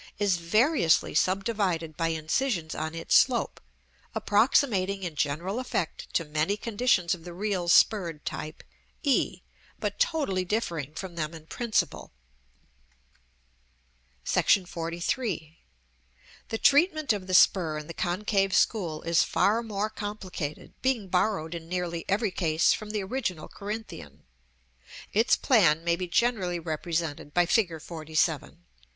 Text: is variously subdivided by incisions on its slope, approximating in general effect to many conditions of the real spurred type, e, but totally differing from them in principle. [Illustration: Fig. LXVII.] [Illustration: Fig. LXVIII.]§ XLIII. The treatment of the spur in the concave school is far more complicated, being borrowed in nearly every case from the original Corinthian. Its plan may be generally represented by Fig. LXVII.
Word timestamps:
is 0.17 0.37
variously 0.37 1.13
subdivided 1.13 1.95
by 1.95 2.07
incisions 2.07 2.73
on 2.73 2.95
its 2.95 3.13
slope, 3.13 3.61
approximating 4.15 5.03
in 5.03 5.13
general 5.15 5.59
effect 5.59 6.11
to 6.11 6.25
many 6.25 6.57
conditions 6.57 7.13
of 7.13 7.23
the 7.23 7.35
real 7.35 7.67
spurred 7.67 8.25
type, 8.25 8.63
e, 9.03 9.43
but 9.77 9.99
totally 9.99 10.43
differing 10.43 10.91
from 10.95 11.13
them 11.13 11.35
in 11.35 11.45
principle. 11.45 12.11
[Illustration: 14.25 14.65
Fig. 14.65 14.71
LXVII.] 14.71 14.83
[Illustration: 14.91 15.03
Fig. 15.29 15.39
LXVIII.]§ 15.39 15.39
XLIII. 15.43 15.59
The 16.47 16.57
treatment 16.57 17.13
of 17.13 17.27
the 17.27 17.33
spur 17.35 17.77
in 17.77 17.85
the 17.85 17.93
concave 17.93 18.55
school 18.55 19.03
is 19.03 19.21
far 19.21 19.61
more 19.61 19.91
complicated, 19.91 20.73
being 20.81 21.09
borrowed 21.09 21.53
in 21.53 21.69
nearly 21.69 22.05
every 22.09 22.31
case 22.31 22.73
from 22.73 22.89
the 22.89 23.03
original 23.03 23.47
Corinthian. 23.47 24.23
Its 25.13 25.35
plan 25.35 25.83
may 25.83 25.95
be 25.95 26.07
generally 26.07 26.57
represented 26.57 27.35
by 27.35 27.45
Fig. 27.45 27.69
LXVII. 27.73 28.57